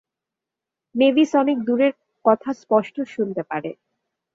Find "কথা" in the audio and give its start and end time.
2.25-2.49